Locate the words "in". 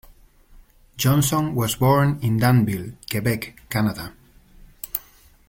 2.23-2.37